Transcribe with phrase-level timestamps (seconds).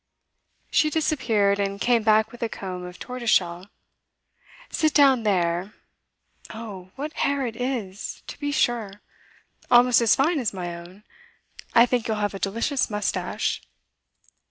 [0.71, 3.69] She disappeared, and came back with a comb of tortoise shell.
[4.71, 5.73] 'Sit down there.
[6.49, 8.93] Oh, what hair it is, to be sure!
[9.69, 11.03] Almost as fine as my own.
[11.75, 13.61] I think you'll have a delicious moustache.